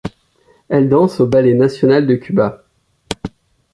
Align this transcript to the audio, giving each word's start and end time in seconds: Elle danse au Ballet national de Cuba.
Elle 0.67 0.89
danse 0.89 1.19
au 1.19 1.27
Ballet 1.27 1.53
national 1.53 2.07
de 2.07 2.15
Cuba. 2.15 2.63